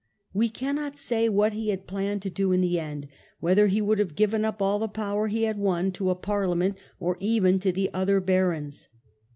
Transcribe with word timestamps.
We 0.33 0.49
cannot 0.49 0.97
say 0.97 1.29
what 1.29 1.53
he 1.53 1.69
had 1.69 1.85
planned 1.85 2.23
to 2.23 2.31
do 2.31 2.51
in 2.51 2.61
the 2.61 2.79
end, 2.79 3.07
whether 3.39 3.67
he 3.67 3.83
would 3.83 3.99
have 3.99 4.15
given 4.15 4.43
up 4.43 4.59
all 4.59 4.79
the 4.79 4.87
power 4.87 5.27
he 5.27 5.43
had 5.43 5.59
won 5.59 5.91
to 5.91 6.09
a 6.09 6.15
parliament 6.15 6.75
or 6.99 7.17
even 7.19 7.59
to 7.59 7.71
the 7.71 7.91
other 7.93 8.19
barons. 8.19 8.89